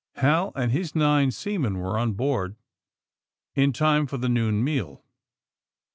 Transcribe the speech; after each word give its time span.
Hal 0.15 0.51
and 0.55 0.71
his 0.71 0.95
nine 0.95 1.29
seamen 1.29 1.77
were 1.77 1.95
on 1.95 2.13
board 2.13 2.55
in 3.53 3.71
time 3.71 4.07
for 4.07 4.17
the 4.17 4.29
noon 4.29 4.63
meal. 4.63 5.03